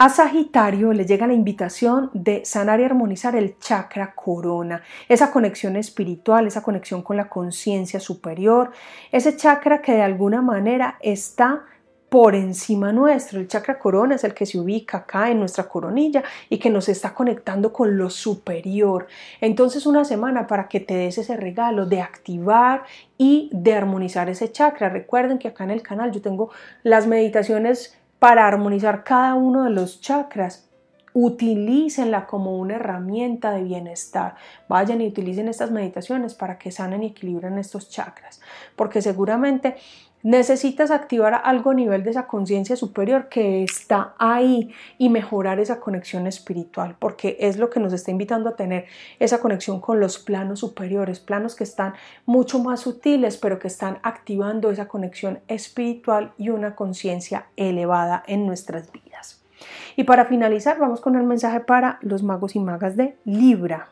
A 0.00 0.08
Sagitario 0.08 0.92
le 0.92 1.04
llega 1.04 1.26
la 1.26 1.32
invitación 1.32 2.08
de 2.14 2.44
sanar 2.44 2.78
y 2.78 2.84
armonizar 2.84 3.34
el 3.34 3.58
chakra 3.58 4.14
corona, 4.14 4.80
esa 5.08 5.32
conexión 5.32 5.74
espiritual, 5.74 6.46
esa 6.46 6.62
conexión 6.62 7.02
con 7.02 7.16
la 7.16 7.28
conciencia 7.28 7.98
superior, 7.98 8.70
ese 9.10 9.36
chakra 9.36 9.82
que 9.82 9.94
de 9.94 10.02
alguna 10.02 10.40
manera 10.40 10.98
está 11.00 11.64
por 12.08 12.34
encima 12.34 12.92
nuestro. 12.92 13.40
El 13.40 13.48
chakra 13.48 13.78
corona 13.78 14.14
es 14.14 14.24
el 14.24 14.34
que 14.34 14.46
se 14.46 14.58
ubica 14.58 14.98
acá 14.98 15.30
en 15.30 15.38
nuestra 15.38 15.68
coronilla 15.68 16.22
y 16.48 16.58
que 16.58 16.70
nos 16.70 16.88
está 16.88 17.14
conectando 17.14 17.72
con 17.72 17.98
lo 17.98 18.10
superior. 18.10 19.06
Entonces 19.40 19.86
una 19.86 20.04
semana 20.04 20.46
para 20.46 20.68
que 20.68 20.80
te 20.80 20.94
des 20.94 21.18
ese 21.18 21.36
regalo 21.36 21.86
de 21.86 22.00
activar 22.00 22.84
y 23.16 23.50
de 23.52 23.74
armonizar 23.74 24.28
ese 24.30 24.50
chakra. 24.50 24.88
Recuerden 24.88 25.38
que 25.38 25.48
acá 25.48 25.64
en 25.64 25.70
el 25.70 25.82
canal 25.82 26.12
yo 26.12 26.22
tengo 26.22 26.50
las 26.82 27.06
meditaciones 27.06 27.98
para 28.18 28.46
armonizar 28.46 29.04
cada 29.04 29.34
uno 29.34 29.64
de 29.64 29.70
los 29.70 30.00
chakras 30.00 30.68
utilícenla 31.12 32.26
como 32.26 32.58
una 32.58 32.76
herramienta 32.76 33.50
de 33.50 33.64
bienestar. 33.64 34.36
Vayan 34.68 35.00
y 35.00 35.08
utilicen 35.08 35.48
estas 35.48 35.70
meditaciones 35.70 36.34
para 36.34 36.58
que 36.58 36.70
sanen 36.70 37.02
y 37.02 37.06
equilibren 37.06 37.58
estos 37.58 37.90
chakras, 37.90 38.40
porque 38.76 39.02
seguramente 39.02 39.76
Necesitas 40.22 40.90
activar 40.90 41.40
algo 41.44 41.70
a 41.70 41.74
nivel 41.74 42.02
de 42.02 42.10
esa 42.10 42.26
conciencia 42.26 42.74
superior 42.74 43.28
que 43.28 43.62
está 43.62 44.14
ahí 44.18 44.72
y 44.98 45.10
mejorar 45.10 45.60
esa 45.60 45.78
conexión 45.78 46.26
espiritual, 46.26 46.96
porque 46.98 47.36
es 47.38 47.56
lo 47.56 47.70
que 47.70 47.78
nos 47.78 47.92
está 47.92 48.10
invitando 48.10 48.48
a 48.48 48.56
tener 48.56 48.86
esa 49.20 49.40
conexión 49.40 49.80
con 49.80 50.00
los 50.00 50.18
planos 50.18 50.60
superiores, 50.60 51.20
planos 51.20 51.54
que 51.54 51.64
están 51.64 51.94
mucho 52.26 52.58
más 52.58 52.80
sutiles, 52.80 53.36
pero 53.36 53.60
que 53.60 53.68
están 53.68 53.98
activando 54.02 54.70
esa 54.70 54.88
conexión 54.88 55.38
espiritual 55.46 56.32
y 56.36 56.48
una 56.48 56.74
conciencia 56.74 57.46
elevada 57.56 58.24
en 58.26 58.44
nuestras 58.44 58.90
vidas. 58.90 59.40
Y 59.94 60.04
para 60.04 60.24
finalizar, 60.24 60.78
vamos 60.78 61.00
con 61.00 61.16
el 61.16 61.24
mensaje 61.24 61.60
para 61.60 61.98
los 62.02 62.22
magos 62.22 62.56
y 62.56 62.60
magas 62.60 62.96
de 62.96 63.16
Libra. 63.24 63.88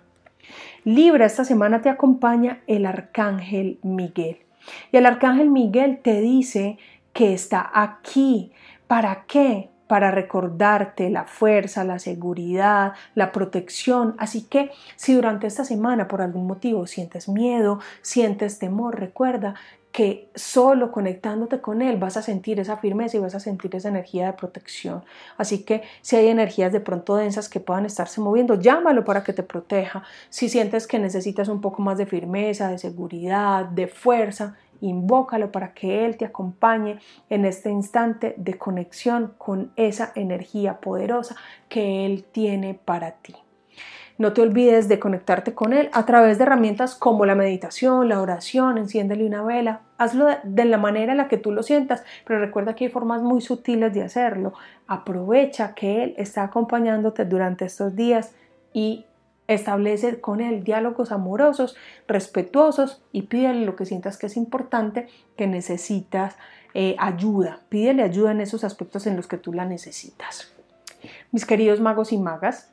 Libra, 0.84 1.26
esta 1.26 1.44
semana 1.44 1.82
te 1.82 1.88
acompaña 1.88 2.62
el 2.66 2.86
arcángel 2.86 3.78
Miguel. 3.82 4.45
Y 4.92 4.96
el 4.96 5.06
arcángel 5.06 5.50
Miguel 5.50 6.00
te 6.02 6.20
dice 6.20 6.78
que 7.12 7.32
está 7.32 7.70
aquí. 7.72 8.52
¿Para 8.86 9.24
qué? 9.26 9.70
Para 9.86 10.10
recordarte 10.10 11.10
la 11.10 11.24
fuerza, 11.24 11.84
la 11.84 11.98
seguridad, 11.98 12.92
la 13.14 13.32
protección. 13.32 14.14
Así 14.18 14.42
que 14.42 14.70
si 14.96 15.14
durante 15.14 15.46
esta 15.46 15.64
semana 15.64 16.08
por 16.08 16.22
algún 16.22 16.46
motivo 16.46 16.86
sientes 16.86 17.28
miedo, 17.28 17.80
sientes 18.02 18.58
temor, 18.58 18.98
recuerda 18.98 19.54
que 19.96 20.28
solo 20.34 20.92
conectándote 20.92 21.62
con 21.62 21.80
él 21.80 21.96
vas 21.96 22.18
a 22.18 22.22
sentir 22.22 22.60
esa 22.60 22.76
firmeza 22.76 23.16
y 23.16 23.20
vas 23.20 23.34
a 23.34 23.40
sentir 23.40 23.74
esa 23.74 23.88
energía 23.88 24.26
de 24.26 24.34
protección. 24.34 25.02
Así 25.38 25.64
que 25.64 25.84
si 26.02 26.16
hay 26.16 26.28
energías 26.28 26.70
de 26.70 26.80
pronto 26.80 27.16
densas 27.16 27.48
que 27.48 27.60
puedan 27.60 27.86
estarse 27.86 28.20
moviendo, 28.20 28.60
llámalo 28.60 29.06
para 29.06 29.24
que 29.24 29.32
te 29.32 29.42
proteja. 29.42 30.02
Si 30.28 30.50
sientes 30.50 30.86
que 30.86 30.98
necesitas 30.98 31.48
un 31.48 31.62
poco 31.62 31.80
más 31.80 31.96
de 31.96 32.04
firmeza, 32.04 32.68
de 32.68 32.76
seguridad, 32.76 33.64
de 33.64 33.86
fuerza, 33.86 34.58
invócalo 34.82 35.50
para 35.50 35.72
que 35.72 36.04
Él 36.04 36.18
te 36.18 36.26
acompañe 36.26 36.98
en 37.30 37.46
este 37.46 37.70
instante 37.70 38.34
de 38.36 38.58
conexión 38.58 39.32
con 39.38 39.72
esa 39.76 40.12
energía 40.14 40.78
poderosa 40.78 41.36
que 41.70 42.04
Él 42.04 42.22
tiene 42.30 42.74
para 42.74 43.12
ti. 43.12 43.34
No 44.18 44.32
te 44.32 44.40
olvides 44.40 44.88
de 44.88 44.98
conectarte 44.98 45.52
con 45.52 45.74
Él 45.74 45.90
a 45.92 46.06
través 46.06 46.38
de 46.38 46.44
herramientas 46.44 46.94
como 46.94 47.26
la 47.26 47.34
meditación, 47.34 48.08
la 48.08 48.20
oración, 48.20 48.78
enciéndele 48.78 49.26
una 49.26 49.42
vela. 49.42 49.82
Hazlo 49.98 50.28
de 50.42 50.64
la 50.64 50.78
manera 50.78 51.12
en 51.12 51.18
la 51.18 51.28
que 51.28 51.36
tú 51.36 51.52
lo 51.52 51.62
sientas, 51.62 52.02
pero 52.24 52.40
recuerda 52.40 52.74
que 52.74 52.84
hay 52.84 52.90
formas 52.90 53.22
muy 53.22 53.42
sutiles 53.42 53.92
de 53.92 54.02
hacerlo. 54.02 54.54
Aprovecha 54.86 55.74
que 55.74 56.02
Él 56.02 56.14
está 56.16 56.44
acompañándote 56.44 57.26
durante 57.26 57.66
estos 57.66 57.94
días 57.94 58.34
y 58.72 59.04
establece 59.48 60.20
con 60.20 60.40
Él 60.40 60.64
diálogos 60.64 61.12
amorosos, 61.12 61.76
respetuosos 62.08 63.02
y 63.12 63.22
pídele 63.22 63.66
lo 63.66 63.76
que 63.76 63.84
sientas 63.84 64.16
que 64.16 64.26
es 64.26 64.36
importante, 64.36 65.08
que 65.36 65.46
necesitas 65.46 66.36
eh, 66.72 66.96
ayuda. 66.98 67.60
Pídele 67.68 68.02
ayuda 68.02 68.32
en 68.32 68.40
esos 68.40 68.64
aspectos 68.64 69.06
en 69.06 69.16
los 69.16 69.26
que 69.26 69.36
tú 69.36 69.52
la 69.52 69.66
necesitas. 69.66 70.52
Mis 71.32 71.44
queridos 71.44 71.80
magos 71.80 72.12
y 72.12 72.18
magas, 72.18 72.70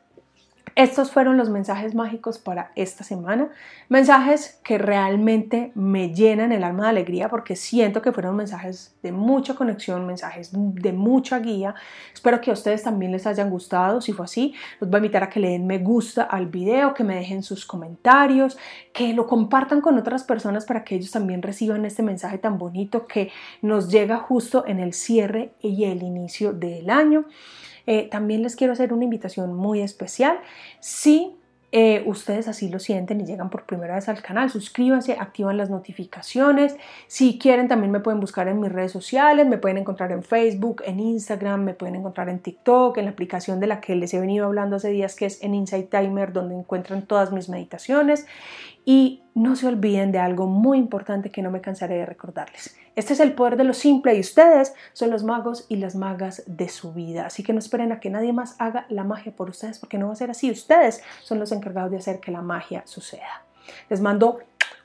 estos 0.75 1.11
fueron 1.11 1.37
los 1.37 1.49
mensajes 1.49 1.93
mágicos 1.93 2.39
para 2.39 2.71
esta 2.75 3.03
semana, 3.03 3.49
mensajes 3.89 4.59
que 4.63 4.77
realmente 4.77 5.71
me 5.75 6.13
llenan 6.13 6.51
el 6.51 6.63
alma 6.63 6.83
de 6.83 6.89
alegría 6.89 7.29
porque 7.29 7.55
siento 7.55 8.01
que 8.01 8.11
fueron 8.11 8.35
mensajes 8.35 8.95
de 9.03 9.11
mucha 9.11 9.53
conexión, 9.53 10.07
mensajes 10.07 10.49
de 10.53 10.93
mucha 10.93 11.39
guía. 11.39 11.75
Espero 12.13 12.41
que 12.41 12.49
a 12.49 12.53
ustedes 12.53 12.81
también 12.81 13.11
les 13.11 13.27
hayan 13.27 13.49
gustado, 13.49 14.01
si 14.01 14.13
fue 14.13 14.25
así, 14.25 14.55
los 14.79 14.89
voy 14.89 14.97
a 14.97 14.99
invitar 14.99 15.23
a 15.23 15.29
que 15.29 15.39
le 15.39 15.49
den 15.49 15.67
me 15.67 15.77
gusta 15.77 16.23
al 16.23 16.47
video, 16.47 16.93
que 16.93 17.03
me 17.03 17.15
dejen 17.15 17.43
sus 17.43 17.65
comentarios, 17.65 18.57
que 18.93 19.13
lo 19.13 19.27
compartan 19.27 19.81
con 19.81 19.97
otras 19.97 20.23
personas 20.23 20.65
para 20.65 20.83
que 20.83 20.95
ellos 20.95 21.11
también 21.11 21.41
reciban 21.41 21.85
este 21.85 22.01
mensaje 22.03 22.37
tan 22.37 22.57
bonito 22.57 23.05
que 23.05 23.31
nos 23.61 23.89
llega 23.89 24.17
justo 24.17 24.65
en 24.65 24.79
el 24.79 24.93
cierre 24.93 25.53
y 25.59 25.85
el 25.85 26.01
inicio 26.01 26.53
del 26.53 26.89
año. 26.89 27.25
Eh, 27.87 28.07
también 28.09 28.43
les 28.43 28.55
quiero 28.55 28.73
hacer 28.73 28.93
una 28.93 29.03
invitación 29.03 29.53
muy 29.53 29.81
especial. 29.81 30.39
Si 30.79 31.35
eh, 31.75 32.03
ustedes 32.05 32.47
así 32.47 32.69
lo 32.69 32.77
sienten 32.77 33.19
y 33.19 33.25
llegan 33.25 33.49
por 33.49 33.65
primera 33.65 33.95
vez 33.95 34.07
al 34.07 34.21
canal, 34.21 34.51
suscríbanse, 34.51 35.13
activan 35.13 35.57
las 35.57 35.71
notificaciones. 35.71 36.75
Si 37.07 37.39
quieren, 37.39 37.67
también 37.67 37.91
me 37.91 37.99
pueden 37.99 38.19
buscar 38.19 38.47
en 38.47 38.59
mis 38.59 38.71
redes 38.71 38.91
sociales, 38.91 39.47
me 39.47 39.57
pueden 39.57 39.79
encontrar 39.79 40.11
en 40.11 40.21
Facebook, 40.21 40.83
en 40.85 40.99
Instagram, 40.99 41.63
me 41.63 41.73
pueden 41.73 41.95
encontrar 41.95 42.29
en 42.29 42.37
TikTok, 42.37 42.99
en 42.99 43.05
la 43.05 43.11
aplicación 43.11 43.59
de 43.59 43.65
la 43.65 43.81
que 43.81 43.95
les 43.95 44.13
he 44.13 44.19
venido 44.19 44.45
hablando 44.45 44.75
hace 44.75 44.89
días, 44.89 45.15
que 45.15 45.25
es 45.25 45.41
en 45.41 45.55
Insight 45.55 45.89
Timer, 45.89 46.31
donde 46.31 46.53
encuentran 46.53 47.07
todas 47.07 47.31
mis 47.31 47.49
meditaciones. 47.49 48.27
Y 48.85 49.22
no 49.35 49.55
se 49.55 49.67
olviden 49.67 50.11
de 50.11 50.19
algo 50.19 50.47
muy 50.47 50.77
importante 50.77 51.31
que 51.31 51.41
no 51.41 51.51
me 51.51 51.61
cansaré 51.61 51.95
de 51.95 52.05
recordarles. 52.05 52.75
Este 52.95 53.13
es 53.13 53.19
el 53.19 53.33
poder 53.33 53.57
de 53.57 53.63
lo 53.63 53.73
simple 53.73 54.15
y 54.15 54.19
ustedes 54.19 54.73
son 54.93 55.09
los 55.09 55.23
magos 55.23 55.65
y 55.69 55.77
las 55.77 55.95
magas 55.95 56.43
de 56.45 56.69
su 56.69 56.93
vida. 56.93 57.25
Así 57.25 57.41
que 57.41 57.53
no 57.53 57.59
esperen 57.59 57.91
a 57.91 57.99
que 57.99 58.09
nadie 58.09 58.33
más 58.33 58.55
haga 58.59 58.85
la 58.89 59.03
magia 59.03 59.35
por 59.35 59.49
ustedes 59.49 59.79
porque 59.79 59.97
no 59.97 60.07
va 60.07 60.13
a 60.13 60.17
ser 60.17 60.29
así. 60.29 60.51
Ustedes 60.51 61.01
son 61.23 61.39
los 61.39 61.51
encargados 61.51 61.91
de 61.91 61.97
hacer 61.97 62.19
que 62.19 62.31
la 62.31 62.41
magia 62.41 62.83
suceda. 62.85 63.43
Les 63.89 64.01
mando 64.01 64.39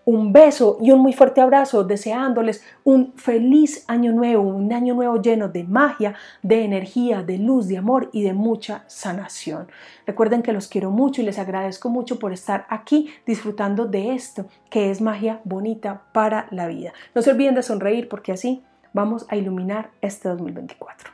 un 0.08 0.32
beso 0.32 0.78
y 0.80 0.90
un 0.90 1.00
muy 1.00 1.12
fuerte 1.12 1.42
abrazo, 1.42 1.84
deseándoles 1.84 2.64
un 2.82 3.12
feliz 3.16 3.84
año 3.88 4.10
nuevo, 4.10 4.42
un 4.42 4.72
año 4.72 4.94
nuevo 4.94 5.20
lleno 5.20 5.48
de 5.48 5.64
magia, 5.64 6.14
de 6.42 6.64
energía, 6.64 7.22
de 7.22 7.36
luz, 7.36 7.68
de 7.68 7.76
amor 7.76 8.08
y 8.10 8.22
de 8.22 8.32
mucha 8.32 8.84
sanación. 8.86 9.68
Recuerden 10.06 10.40
que 10.40 10.54
los 10.54 10.66
quiero 10.66 10.90
mucho 10.90 11.20
y 11.20 11.26
les 11.26 11.38
agradezco 11.38 11.90
mucho 11.90 12.18
por 12.18 12.32
estar 12.32 12.64
aquí 12.70 13.10
disfrutando 13.26 13.84
de 13.84 14.14
esto, 14.14 14.46
que 14.70 14.90
es 14.90 15.02
magia 15.02 15.42
bonita 15.44 16.04
para 16.12 16.46
la 16.52 16.68
vida. 16.68 16.94
No 17.14 17.20
se 17.20 17.30
olviden 17.30 17.54
de 17.54 17.62
sonreír 17.62 18.08
porque 18.08 18.32
así 18.32 18.62
vamos 18.94 19.26
a 19.28 19.36
iluminar 19.36 19.90
este 20.00 20.30
2024. 20.30 21.10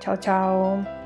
Chao, 0.00 0.16
chao. 0.18 1.03